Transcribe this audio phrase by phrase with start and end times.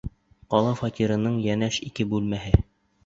[0.53, 2.57] Ҡала фатирының йәнәш ике бүлмәһе.